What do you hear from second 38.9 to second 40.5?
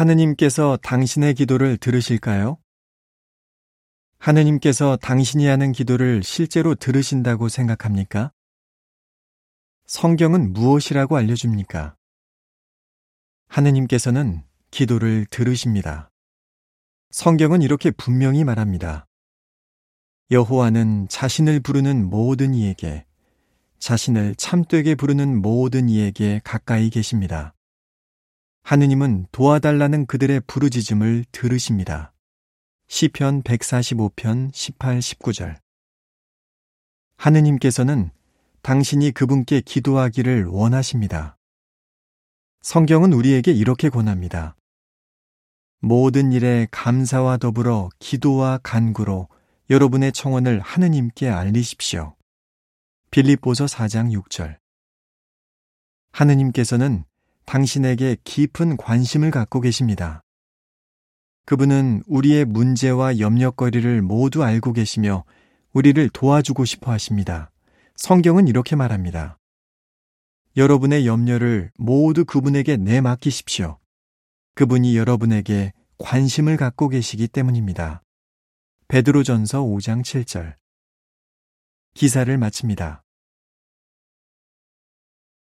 그분께 기도하기를